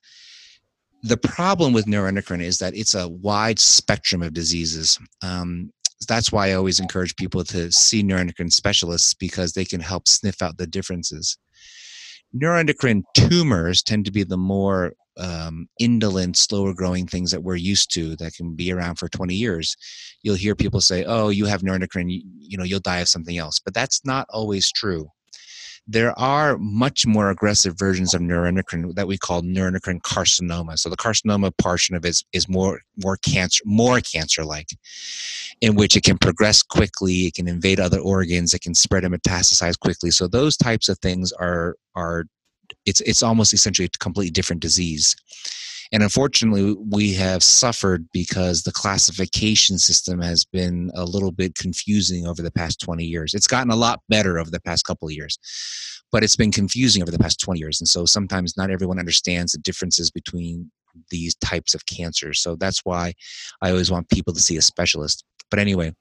The 1.03 1.17
problem 1.17 1.73
with 1.73 1.87
neuroendocrine 1.87 2.43
is 2.43 2.57
that 2.59 2.75
it's 2.75 2.93
a 2.93 3.09
wide 3.09 3.59
spectrum 3.59 4.21
of 4.21 4.33
diseases. 4.33 4.99
Um, 5.23 5.71
that's 6.07 6.31
why 6.31 6.49
I 6.49 6.53
always 6.53 6.79
encourage 6.79 7.15
people 7.15 7.43
to 7.45 7.71
see 7.71 8.03
neuroendocrine 8.03 8.51
specialists 8.51 9.13
because 9.13 9.53
they 9.53 9.65
can 9.65 9.81
help 9.81 10.07
sniff 10.07 10.41
out 10.41 10.57
the 10.57 10.67
differences. 10.67 11.37
Neuroendocrine 12.35 13.03
tumors 13.13 13.83
tend 13.83 14.05
to 14.05 14.11
be 14.11 14.23
the 14.23 14.37
more 14.37 14.93
um, 15.17 15.67
indolent, 15.79 16.37
slower 16.37 16.73
growing 16.73 17.05
things 17.05 17.31
that 17.31 17.43
we're 17.43 17.55
used 17.55 17.93
to 17.93 18.15
that 18.17 18.33
can 18.33 18.55
be 18.55 18.71
around 18.71 18.95
for 18.95 19.09
20 19.09 19.35
years. 19.35 19.75
You'll 20.23 20.35
hear 20.35 20.55
people 20.55 20.81
say, 20.81 21.03
"Oh, 21.05 21.29
you 21.29 21.45
have 21.45 21.61
neuroendocrine, 21.61 22.09
you, 22.09 22.21
you 22.39 22.57
know, 22.57 22.63
you'll 22.63 22.79
die 22.79 22.99
of 22.99 23.09
something 23.09 23.37
else," 23.37 23.59
but 23.59 23.73
that's 23.73 24.05
not 24.05 24.27
always 24.29 24.71
true 24.71 25.09
there 25.87 26.17
are 26.17 26.57
much 26.57 27.05
more 27.05 27.29
aggressive 27.31 27.77
versions 27.77 28.13
of 28.13 28.21
neuroendocrine 28.21 28.93
that 28.95 29.07
we 29.07 29.17
call 29.17 29.41
neuroendocrine 29.41 30.01
carcinoma. 30.01 30.77
So 30.77 30.89
the 30.89 30.97
carcinoma 30.97 31.51
portion 31.57 31.95
of 31.95 32.05
it 32.05 32.09
is, 32.09 32.23
is 32.33 32.47
more 32.47 32.81
more 33.03 33.17
cancer 33.17 33.63
more 33.65 33.99
cancer 33.99 34.45
like, 34.45 34.69
in 35.61 35.75
which 35.75 35.95
it 35.97 36.03
can 36.03 36.17
progress 36.17 36.61
quickly, 36.61 37.27
it 37.27 37.33
can 37.33 37.47
invade 37.47 37.79
other 37.79 37.99
organs, 37.99 38.53
it 38.53 38.61
can 38.61 38.75
spread 38.75 39.03
and 39.03 39.13
metastasize 39.13 39.77
quickly. 39.77 40.11
So 40.11 40.27
those 40.27 40.55
types 40.55 40.87
of 40.87 40.97
things 40.99 41.31
are 41.33 41.75
are 41.95 42.25
it's 42.85 43.01
it's 43.01 43.23
almost 43.23 43.53
essentially 43.53 43.87
a 43.87 43.97
completely 43.97 44.31
different 44.31 44.61
disease. 44.61 45.15
And 45.91 46.03
unfortunately, 46.03 46.75
we 46.89 47.13
have 47.15 47.43
suffered 47.43 48.07
because 48.13 48.63
the 48.63 48.71
classification 48.71 49.77
system 49.77 50.21
has 50.21 50.45
been 50.45 50.89
a 50.95 51.03
little 51.03 51.33
bit 51.33 51.55
confusing 51.55 52.25
over 52.25 52.41
the 52.41 52.51
past 52.51 52.79
20 52.79 53.03
years. 53.03 53.33
It's 53.33 53.47
gotten 53.47 53.71
a 53.71 53.75
lot 53.75 53.99
better 54.07 54.39
over 54.39 54.49
the 54.49 54.61
past 54.61 54.85
couple 54.85 55.09
of 55.09 55.13
years, 55.13 55.37
but 56.11 56.23
it's 56.23 56.37
been 56.37 56.51
confusing 56.51 57.01
over 57.01 57.11
the 57.11 57.19
past 57.19 57.41
20 57.41 57.59
years. 57.59 57.81
And 57.81 57.89
so 57.89 58.05
sometimes 58.05 58.55
not 58.55 58.71
everyone 58.71 58.99
understands 58.99 59.51
the 59.51 59.59
differences 59.59 60.09
between 60.11 60.71
these 61.09 61.35
types 61.35 61.73
of 61.73 61.85
cancers. 61.85 62.39
So 62.39 62.55
that's 62.55 62.81
why 62.83 63.13
I 63.61 63.71
always 63.71 63.91
want 63.91 64.09
people 64.09 64.33
to 64.33 64.41
see 64.41 64.57
a 64.57 64.61
specialist. 64.61 65.23
But 65.49 65.59
anyway, 65.59 65.93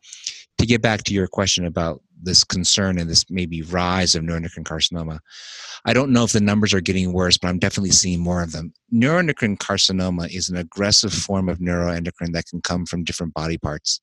to 0.58 0.66
get 0.66 0.82
back 0.82 1.04
to 1.04 1.14
your 1.14 1.26
question 1.26 1.64
about 1.64 2.02
this 2.22 2.44
concern 2.44 2.98
and 2.98 3.08
this 3.08 3.24
maybe 3.30 3.62
rise 3.62 4.14
of 4.14 4.22
neuroendocrine 4.22 4.64
carcinoma. 4.64 5.18
I 5.86 5.94
don't 5.94 6.12
know 6.12 6.24
if 6.24 6.32
the 6.32 6.40
numbers 6.40 6.74
are 6.74 6.80
getting 6.80 7.12
worse, 7.12 7.38
but 7.38 7.48
I'm 7.48 7.58
definitely 7.58 7.92
seeing 7.92 8.20
more 8.20 8.42
of 8.42 8.52
them. 8.52 8.72
Neuroendocrine 8.92 9.56
carcinoma 9.56 10.28
is 10.34 10.48
an 10.48 10.56
aggressive 10.56 11.12
form 11.12 11.48
of 11.48 11.58
neuroendocrine 11.58 12.32
that 12.32 12.46
can 12.46 12.60
come 12.60 12.84
from 12.84 13.04
different 13.04 13.32
body 13.32 13.56
parts. 13.56 14.00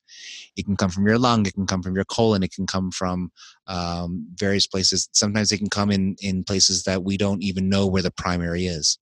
It 0.55 0.65
can 0.65 0.75
come 0.75 0.89
from 0.89 1.07
your 1.07 1.19
lung, 1.19 1.45
it 1.45 1.53
can 1.53 1.67
come 1.67 1.83
from 1.83 1.95
your 1.95 2.05
colon, 2.05 2.43
it 2.43 2.51
can 2.51 2.65
come 2.65 2.91
from 2.91 3.31
um, 3.67 4.27
various 4.33 4.65
places. 4.65 5.09
Sometimes 5.13 5.51
it 5.51 5.59
can 5.59 5.69
come 5.69 5.91
in, 5.91 6.15
in 6.21 6.43
places 6.43 6.83
that 6.83 7.03
we 7.03 7.17
don't 7.17 7.43
even 7.43 7.69
know 7.69 7.85
where 7.85 8.01
the 8.01 8.11
primary 8.11 8.65
is. 8.65 8.97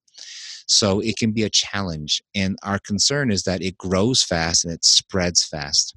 So 0.67 0.99
it 0.99 1.17
can 1.17 1.31
be 1.31 1.43
a 1.43 1.49
challenge. 1.49 2.23
And 2.33 2.57
our 2.63 2.79
concern 2.79 3.31
is 3.31 3.43
that 3.43 3.61
it 3.61 3.77
grows 3.77 4.23
fast 4.23 4.65
and 4.65 4.73
it 4.73 4.83
spreads 4.83 5.45
fast. 5.45 5.95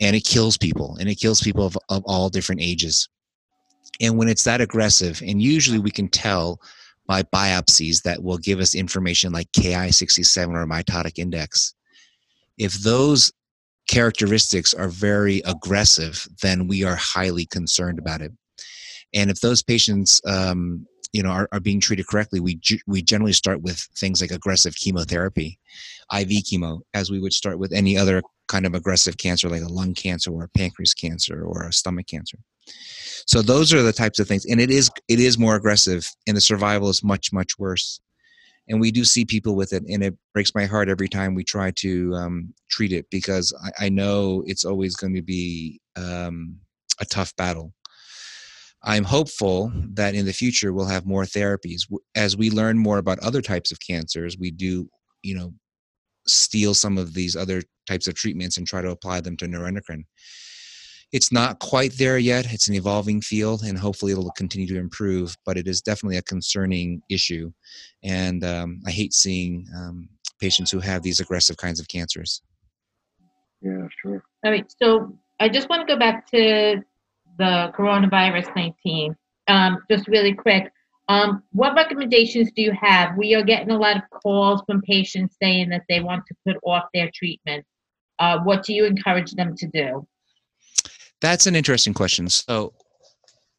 And 0.00 0.14
it 0.14 0.24
kills 0.24 0.56
people 0.56 0.96
and 1.00 1.08
it 1.08 1.16
kills 1.16 1.40
people 1.40 1.66
of, 1.66 1.76
of 1.88 2.02
all 2.06 2.28
different 2.28 2.60
ages. 2.60 3.08
And 4.00 4.16
when 4.16 4.28
it's 4.28 4.44
that 4.44 4.60
aggressive 4.60 5.22
and 5.26 5.42
usually 5.42 5.78
we 5.78 5.90
can 5.90 6.08
tell 6.08 6.60
by 7.06 7.22
biopsies 7.22 8.02
that 8.02 8.22
will 8.22 8.38
give 8.38 8.60
us 8.60 8.74
information 8.74 9.32
like 9.32 9.50
ki67 9.52 10.54
or 10.54 10.66
mitotic 10.66 11.18
index. 11.18 11.74
If 12.58 12.74
those 12.74 13.32
characteristics 13.88 14.74
are 14.74 14.88
very 14.88 15.40
aggressive 15.46 16.28
then 16.42 16.68
we 16.68 16.84
are 16.84 16.96
highly 16.96 17.46
concerned 17.46 17.98
about 17.98 18.20
it. 18.20 18.32
And 19.14 19.30
if 19.30 19.40
those 19.40 19.62
patients 19.62 20.20
um, 20.26 20.86
you 21.12 21.22
know 21.22 21.30
are, 21.30 21.48
are 21.52 21.60
being 21.60 21.80
treated 21.80 22.06
correctly 22.06 22.40
we 22.40 22.60
we 22.86 23.02
generally 23.02 23.32
start 23.32 23.62
with 23.62 23.78
things 23.96 24.20
like 24.20 24.30
aggressive 24.30 24.74
chemotherapy 24.76 25.58
iv 26.18 26.28
chemo 26.28 26.80
as 26.94 27.10
we 27.10 27.20
would 27.20 27.32
start 27.32 27.58
with 27.58 27.72
any 27.72 27.96
other 27.96 28.22
kind 28.48 28.66
of 28.66 28.74
aggressive 28.74 29.16
cancer 29.18 29.48
like 29.48 29.62
a 29.62 29.68
lung 29.68 29.94
cancer 29.94 30.32
or 30.32 30.44
a 30.44 30.48
pancreas 30.48 30.94
cancer 30.94 31.44
or 31.44 31.68
a 31.68 31.72
stomach 31.72 32.06
cancer. 32.06 32.38
So 33.26 33.42
those 33.42 33.72
are 33.72 33.82
the 33.82 33.92
types 33.92 34.18
of 34.18 34.26
things 34.26 34.46
and 34.46 34.60
it 34.60 34.70
is 34.70 34.90
it 35.06 35.20
is 35.20 35.38
more 35.38 35.54
aggressive 35.54 36.08
and 36.26 36.36
the 36.36 36.40
survival 36.40 36.88
is 36.88 37.04
much 37.04 37.32
much 37.32 37.58
worse. 37.58 38.00
And 38.70 38.80
we 38.80 38.90
do 38.90 39.04
see 39.04 39.24
people 39.24 39.54
with 39.54 39.72
it 39.72 39.84
and 39.88 40.02
it 40.02 40.14
breaks 40.34 40.54
my 40.54 40.66
heart 40.66 40.90
every 40.90 41.08
time 41.08 41.34
we 41.34 41.44
try 41.44 41.70
to 41.76 42.14
um, 42.14 42.52
treat 42.68 42.92
it 42.92 43.06
because 43.10 43.52
I, 43.64 43.86
I, 43.86 43.88
know 43.88 44.42
it's 44.46 44.66
always 44.66 44.94
going 44.94 45.14
to 45.14 45.22
be 45.22 45.80
um, 45.96 46.58
a 47.00 47.06
tough 47.06 47.34
battle 47.36 47.72
i'm 48.84 49.04
hopeful 49.04 49.72
that 49.92 50.14
in 50.14 50.24
the 50.26 50.32
future 50.32 50.72
we'll 50.72 50.86
have 50.86 51.06
more 51.06 51.24
therapies 51.24 51.80
as 52.14 52.36
we 52.36 52.50
learn 52.50 52.78
more 52.78 52.98
about 52.98 53.18
other 53.20 53.42
types 53.42 53.72
of 53.72 53.78
cancers 53.80 54.36
we 54.38 54.50
do 54.50 54.88
you 55.22 55.34
know 55.34 55.52
steal 56.28 56.74
some 56.74 56.98
of 56.98 57.14
these 57.14 57.34
other 57.34 57.62
types 57.86 58.06
of 58.06 58.14
treatments 58.14 58.56
and 58.56 58.66
try 58.66 58.82
to 58.82 58.90
apply 58.90 59.20
them 59.20 59.36
to 59.38 59.46
neuroendocrine. 59.46 60.04
It's 61.10 61.32
not 61.32 61.58
quite 61.58 61.96
there 61.96 62.18
yet. 62.18 62.52
It's 62.52 62.68
an 62.68 62.74
evolving 62.74 63.22
field, 63.22 63.62
and 63.62 63.78
hopefully 63.78 64.12
it'll 64.12 64.30
continue 64.32 64.66
to 64.66 64.78
improve. 64.78 65.34
But 65.46 65.56
it 65.56 65.66
is 65.66 65.80
definitely 65.80 66.18
a 66.18 66.22
concerning 66.22 67.00
issue, 67.08 67.50
and 68.04 68.44
um, 68.44 68.80
I 68.86 68.90
hate 68.90 69.14
seeing 69.14 69.66
um, 69.74 70.10
patients 70.38 70.70
who 70.70 70.80
have 70.80 71.02
these 71.02 71.20
aggressive 71.20 71.56
kinds 71.56 71.80
of 71.80 71.88
cancers. 71.88 72.42
Yeah, 73.62 73.88
sure. 74.02 74.22
All 74.44 74.52
right. 74.52 74.70
So 74.80 75.18
I 75.40 75.48
just 75.48 75.70
want 75.70 75.88
to 75.88 75.92
go 75.92 75.98
back 75.98 76.30
to 76.32 76.82
the 77.38 77.72
coronavirus 77.76 78.54
19. 78.54 79.16
Um, 79.48 79.78
just 79.90 80.06
really 80.08 80.34
quick. 80.34 80.70
Um, 81.08 81.42
what 81.52 81.74
recommendations 81.74 82.50
do 82.54 82.62
you 82.62 82.72
have? 82.72 83.16
We 83.16 83.34
are 83.34 83.42
getting 83.42 83.70
a 83.70 83.78
lot 83.78 83.96
of 83.96 84.02
calls 84.10 84.62
from 84.66 84.82
patients 84.82 85.36
saying 85.42 85.70
that 85.70 85.84
they 85.88 86.00
want 86.00 86.24
to 86.26 86.34
put 86.46 86.56
off 86.62 86.84
their 86.92 87.10
treatment. 87.14 87.64
Uh, 88.18 88.40
what 88.40 88.62
do 88.62 88.74
you 88.74 88.84
encourage 88.84 89.32
them 89.32 89.56
to 89.56 89.66
do? 89.68 90.06
That's 91.20 91.46
an 91.46 91.56
interesting 91.56 91.94
question. 91.94 92.28
So, 92.28 92.74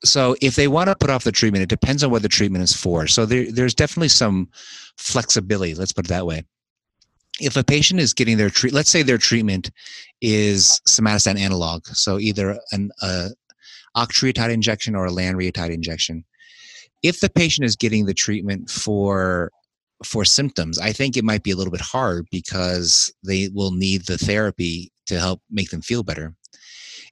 so 0.04 0.36
if 0.42 0.56
they 0.56 0.68
want 0.68 0.90
to 0.90 0.96
put 0.96 1.10
off 1.10 1.24
the 1.24 1.32
treatment, 1.32 1.64
it 1.64 1.70
depends 1.70 2.04
on 2.04 2.12
what 2.12 2.22
the 2.22 2.30
treatment 2.30 2.64
is 2.64 2.76
for. 2.76 3.08
So 3.08 3.26
there, 3.26 3.52
there's 3.52 3.74
definitely 3.74 4.10
some 4.10 4.50
flexibility. 4.98 5.74
Let's 5.74 5.92
put 5.92 6.06
it 6.06 6.10
that 6.10 6.28
way. 6.28 6.44
If 7.42 7.56
a 7.58 7.64
patient 7.64 8.00
is 8.00 8.14
getting 8.14 8.38
their 8.38 8.50
treat, 8.50 8.74
let's 8.74 8.90
say 8.90 9.02
their 9.02 9.18
treatment 9.18 9.72
is 10.22 10.82
somatostatin 10.88 11.40
analog, 11.40 11.86
so 11.88 12.20
either 12.20 12.60
an 12.74 12.92
uh, 13.02 13.30
octreotide 13.96 14.52
injection 14.52 14.96
or 14.96 15.06
a 15.06 15.12
lanreotide 15.12 15.74
injection. 15.74 16.24
If 17.02 17.20
the 17.20 17.30
patient 17.30 17.66
is 17.66 17.76
getting 17.76 18.06
the 18.06 18.14
treatment 18.14 18.70
for 18.70 19.52
for 20.06 20.24
symptoms 20.24 20.80
i 20.80 20.94
think 20.94 21.18
it 21.18 21.26
might 21.26 21.44
be 21.44 21.52
a 21.52 21.58
little 21.58 21.72
bit 21.72 21.82
hard 21.82 22.26
because 22.32 23.14
they 23.26 23.50
will 23.54 23.72
need 23.72 24.06
the 24.06 24.18
therapy 24.18 24.90
to 25.10 25.20
help 25.20 25.42
make 25.50 25.72
them 25.72 25.82
feel 25.82 26.04
better. 26.04 26.36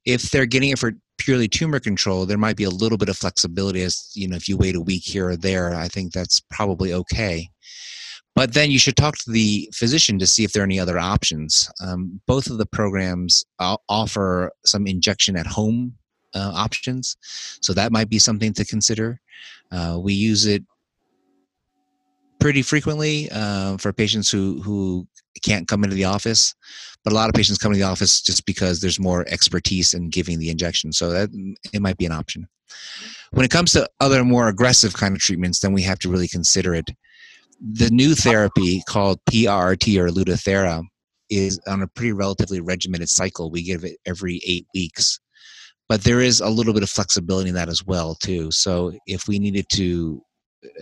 If 0.06 0.32
they're 0.32 0.46
getting 0.46 0.70
it 0.70 0.80
for 0.80 0.94
purely 1.18 1.48
tumor 1.48 1.80
control 1.80 2.26
there 2.26 2.38
might 2.38 2.56
be 2.56 2.64
a 2.64 2.70
little 2.70 2.98
bit 2.98 3.10
of 3.10 3.18
flexibility 3.18 3.82
as 3.82 4.12
you 4.14 4.28
know 4.28 4.36
if 4.36 4.48
you 4.48 4.56
wait 4.56 4.76
a 4.76 4.82
week 4.82 5.04
here 5.04 5.30
or 5.30 5.36
there 5.36 5.74
i 5.74 5.88
think 5.88 6.14
that's 6.14 6.40
probably 6.52 6.94
okay. 6.94 7.50
But 8.36 8.54
then 8.54 8.70
you 8.70 8.78
should 8.78 8.96
talk 8.96 9.18
to 9.18 9.32
the 9.32 9.68
physician 9.74 10.20
to 10.20 10.28
see 10.28 10.44
if 10.44 10.54
there 10.54 10.62
are 10.62 10.66
any 10.72 10.80
other 10.80 11.00
options. 11.00 11.72
Um, 11.82 12.22
both 12.28 12.52
of 12.52 12.60
the 12.60 12.68
programs 12.68 13.44
offer 13.90 14.52
some 14.64 14.86
injection 14.86 15.36
at 15.36 15.48
home 15.48 15.96
uh, 16.38 16.52
options 16.54 17.18
so 17.62 17.74
that 17.74 17.92
might 17.92 18.10
be 18.10 18.20
something 18.20 18.54
to 18.54 18.64
consider 18.66 19.20
uh, 19.72 19.98
we 20.02 20.14
use 20.14 20.46
it 20.46 20.64
pretty 22.40 22.62
frequently 22.62 23.30
uh, 23.32 23.78
for 23.78 23.92
patients 23.92 24.30
who, 24.30 24.62
who 24.62 25.08
can't 25.44 25.68
come 25.68 25.84
into 25.84 25.96
the 25.96 26.06
office, 26.06 26.56
but 27.04 27.14
a 27.14 27.16
lot 27.16 27.30
of 27.30 27.36
patients 27.36 27.58
come 27.58 27.72
to 27.72 27.78
the 27.78 27.84
office 27.84 28.22
just 28.22 28.46
because 28.46 28.80
there's 28.80 29.00
more 29.00 29.26
expertise 29.28 29.94
in 29.94 30.10
giving 30.10 30.40
the 30.40 30.50
injection. 30.50 30.92
So 30.92 31.10
that 31.12 31.30
it 31.74 31.82
might 31.82 31.98
be 31.98 32.06
an 32.06 32.12
option. 32.12 32.48
When 33.32 33.46
it 33.46 33.52
comes 33.52 33.72
to 33.74 33.90
other 34.00 34.24
more 34.24 34.48
aggressive 34.48 34.94
kind 34.94 35.16
of 35.16 35.22
treatments, 35.22 35.60
then 35.60 35.74
we 35.74 35.82
have 35.84 36.00
to 36.00 36.10
really 36.10 36.28
consider 36.28 36.74
it. 36.74 36.90
The 37.60 37.90
new 37.90 38.14
therapy 38.14 38.84
called 38.88 39.20
PRRT 39.26 39.98
or 39.98 40.10
Lutathera 40.10 40.84
is 41.30 41.60
on 41.68 41.82
a 41.82 41.88
pretty 41.88 42.14
relatively 42.14 42.62
regimented 42.62 43.10
cycle. 43.10 43.50
We 43.50 43.64
give 43.64 43.84
it 43.84 43.98
every 44.06 44.42
eight 44.46 44.68
weeks 44.74 45.20
but 45.90 46.04
there 46.04 46.22
is 46.22 46.42
a 46.42 46.50
little 46.50 46.74
bit 46.74 46.84
of 46.84 46.90
flexibility 46.90 47.50
in 47.50 47.56
that 47.56 47.70
as 47.70 47.86
well 47.86 48.16
too. 48.16 48.52
So 48.52 48.92
if 49.08 49.28
we 49.28 49.40
needed 49.40 49.68
to 49.74 50.22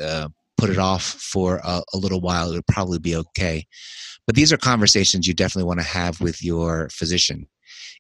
uh, 0.01 0.29
put 0.57 0.69
it 0.69 0.77
off 0.77 1.03
for 1.03 1.61
a, 1.63 1.81
a, 1.93 1.97
little 1.97 2.21
while 2.21 2.51
it 2.51 2.55
would 2.55 2.67
probably 2.67 2.99
be 2.99 3.15
okay. 3.15 3.65
But 4.25 4.35
these 4.35 4.51
are 4.51 4.57
conversations 4.57 5.27
you 5.27 5.33
definitely 5.33 5.67
want 5.67 5.79
to 5.81 5.85
have 5.85 6.21
with 6.21 6.43
your 6.43 6.89
physician. 6.89 7.47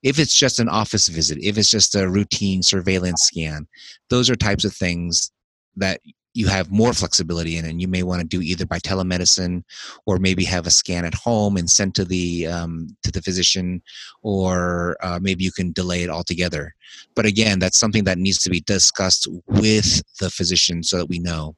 If 0.03 0.19
it's 0.19 0.37
just 0.37 0.59
an 0.59 0.69
office 0.69 1.07
visit 1.07 1.39
if 1.41 1.57
it's 1.57 1.69
just 1.69 1.95
a 1.95 2.09
routine 2.09 2.61
surveillance 2.61 3.23
scan 3.23 3.67
those 4.09 4.29
are 4.29 4.35
types 4.35 4.65
of 4.65 4.73
things 4.73 5.31
that 5.77 5.99
you 6.35 6.47
have 6.47 6.69
more 6.69 6.93
flexibility 6.93 7.57
in 7.57 7.65
and 7.65 7.81
you 7.81 7.87
may 7.87 8.03
want 8.03 8.21
to 8.21 8.27
do 8.27 8.41
either 8.41 8.65
by 8.65 8.77
telemedicine 8.77 9.63
or 10.05 10.19
maybe 10.19 10.43
have 10.43 10.67
a 10.67 10.71
scan 10.71 11.05
at 11.05 11.13
home 11.13 11.55
and 11.55 11.69
sent 11.69 11.95
to 11.95 12.03
the 12.03 12.45
um, 12.45 12.95
to 13.03 13.11
the 13.11 13.21
physician 13.21 13.81
or 14.21 14.97
uh, 15.01 15.17
maybe 15.21 15.43
you 15.43 15.51
can 15.51 15.71
delay 15.71 16.03
it 16.03 16.09
altogether. 16.09 16.75
But 17.15 17.25
again 17.25 17.57
that's 17.57 17.79
something 17.79 18.03
that 18.03 18.17
needs 18.17 18.39
to 18.39 18.49
be 18.49 18.59
discussed 18.59 19.27
with 19.47 20.03
the 20.19 20.29
physician 20.29 20.83
so 20.83 20.97
that 20.97 21.09
we 21.09 21.19
know. 21.19 21.55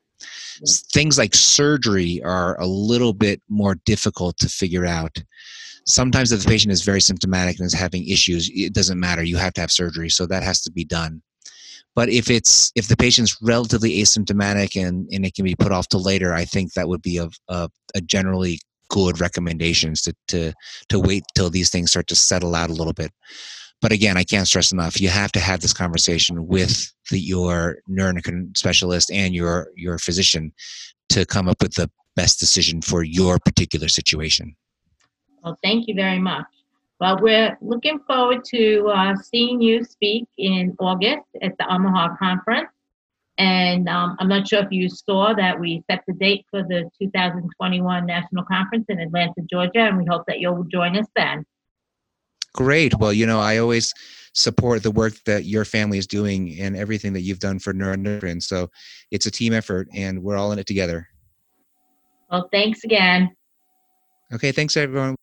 Things 0.93 1.17
like 1.17 1.33
surgery 1.33 2.21
are 2.23 2.59
a 2.59 2.67
little 2.67 3.13
bit 3.13 3.41
more 3.49 3.75
difficult 3.85 4.37
to 4.39 4.49
figure 4.49 4.85
out. 4.85 5.17
Sometimes 5.85 6.31
if 6.31 6.43
the 6.43 6.49
patient 6.49 6.71
is 6.71 6.81
very 6.81 7.01
symptomatic 7.01 7.57
and 7.57 7.65
is 7.65 7.73
having 7.73 8.07
issues 8.07 8.51
it 8.53 8.73
doesn't 8.73 8.99
matter 8.99 9.23
you 9.23 9.37
have 9.37 9.53
to 9.53 9.61
have 9.61 9.71
surgery 9.71 10.09
so 10.09 10.27
that 10.27 10.43
has 10.43 10.61
to 10.61 10.71
be 10.71 10.85
done 10.85 11.21
but 11.97 12.09
if 12.09 12.29
it's 12.29 12.71
if 12.75 12.89
the 12.89 12.95
patient's 12.95 13.35
relatively 13.41 13.97
asymptomatic 13.97 14.79
and, 14.79 15.09
and 15.11 15.25
it 15.25 15.33
can 15.33 15.43
be 15.43 15.55
put 15.55 15.71
off 15.71 15.87
to 15.87 15.97
later, 15.97 16.31
I 16.31 16.45
think 16.45 16.73
that 16.73 16.87
would 16.87 17.01
be 17.01 17.17
a, 17.17 17.27
a, 17.47 17.69
a 17.95 18.01
generally 18.01 18.59
good 18.89 19.19
recommendations 19.19 20.03
to, 20.03 20.13
to 20.27 20.53
to 20.89 20.99
wait 20.99 21.23
till 21.33 21.49
these 21.49 21.71
things 21.71 21.89
start 21.89 22.05
to 22.07 22.15
settle 22.15 22.53
out 22.53 22.69
a 22.69 22.73
little 22.73 22.93
bit. 22.93 23.11
But 23.81 23.91
again, 23.91 24.15
I 24.15 24.23
can't 24.23 24.47
stress 24.47 24.71
enough. 24.71 25.01
You 25.01 25.09
have 25.09 25.31
to 25.31 25.39
have 25.39 25.61
this 25.61 25.73
conversation 25.73 26.45
with 26.45 26.93
the, 27.09 27.19
your 27.19 27.79
neuroendocrine 27.89 28.55
specialist 28.55 29.11
and 29.11 29.33
your 29.33 29.69
your 29.75 29.97
physician 29.97 30.53
to 31.09 31.25
come 31.25 31.49
up 31.49 31.63
with 31.63 31.73
the 31.73 31.89
best 32.15 32.39
decision 32.39 32.83
for 32.83 33.01
your 33.01 33.39
particular 33.39 33.87
situation. 33.87 34.55
Well, 35.43 35.57
thank 35.63 35.87
you 35.87 35.95
very 35.95 36.19
much. 36.19 36.45
Well, 36.99 37.19
we're 37.21 37.55
looking 37.61 37.99
forward 38.07 38.43
to 38.45 38.87
uh, 38.87 39.15
seeing 39.15 39.61
you 39.61 39.83
speak 39.83 40.25
in 40.37 40.75
August 40.79 41.27
at 41.41 41.55
the 41.59 41.71
Omaha 41.71 42.15
conference. 42.17 42.69
And 43.37 43.87
um, 43.87 44.17
I'm 44.19 44.27
not 44.27 44.47
sure 44.47 44.63
if 44.63 44.71
you 44.71 44.89
saw 44.89 45.33
that 45.35 45.59
we 45.59 45.83
set 45.89 46.01
the 46.07 46.13
date 46.13 46.45
for 46.49 46.63
the 46.63 46.89
2021 46.99 48.05
National 48.05 48.43
Conference 48.45 48.85
in 48.89 48.99
Atlanta, 48.99 49.41
Georgia, 49.47 49.81
and 49.81 49.97
we 49.97 50.05
hope 50.05 50.23
that 50.27 50.39
you'll 50.39 50.63
join 50.63 50.97
us 50.97 51.05
then. 51.15 51.45
Great. 52.53 52.97
Well, 52.97 53.13
you 53.13 53.27
know, 53.27 53.39
I 53.39 53.57
always 53.57 53.93
support 54.33 54.81
the 54.81 54.89
work 54.89 55.13
that 55.25 55.45
your 55.45 55.65
family 55.65 55.99
is 55.99 56.07
doing 56.07 56.59
and 56.59 56.75
everything 56.75 57.13
that 57.13 57.21
you've 57.21 57.39
done 57.39 57.59
for 57.59 57.73
neuroendocrine. 57.73 58.41
So 58.41 58.71
it's 59.11 59.27
a 59.27 59.31
team 59.31 59.53
effort, 59.53 59.87
and 59.93 60.23
we're 60.23 60.37
all 60.37 60.51
in 60.51 60.57
it 60.57 60.65
together. 60.65 61.07
Well, 62.31 62.49
thanks 62.51 62.83
again. 62.83 63.35
Okay, 64.33 64.51
thanks, 64.51 64.75
everyone. 64.75 65.15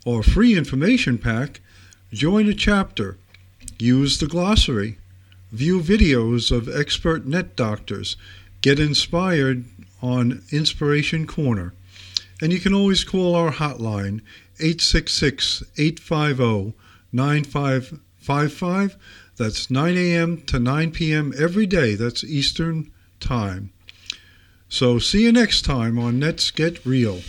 our 0.06 0.22
free 0.22 0.56
information 0.56 1.18
pack, 1.18 1.60
join 2.12 2.48
a 2.48 2.54
chapter, 2.54 3.16
use 3.80 4.18
the 4.18 4.28
glossary, 4.28 4.96
view 5.50 5.80
videos 5.80 6.52
of 6.52 6.68
expert 6.68 7.26
net 7.26 7.56
doctors, 7.56 8.16
get 8.60 8.78
inspired 8.78 9.64
on 10.00 10.44
Inspiration 10.52 11.26
Corner. 11.26 11.72
And 12.40 12.52
you 12.52 12.60
can 12.60 12.72
always 12.72 13.04
call 13.04 13.34
our 13.34 13.50
hotline, 13.52 14.20
866 14.60 15.64
850 15.76 16.74
9555. 17.12 18.96
That's 19.36 19.70
9 19.70 19.96
a.m. 19.96 20.42
to 20.42 20.58
9 20.58 20.90
p.m. 20.92 21.32
every 21.38 21.66
day. 21.66 21.94
That's 21.94 22.24
Eastern 22.24 22.90
Time. 23.20 23.72
So 24.68 24.98
see 24.98 25.22
you 25.22 25.32
next 25.32 25.64
time 25.64 25.98
on 25.98 26.18
Nets 26.18 26.50
Get 26.50 26.84
Real. 26.84 27.20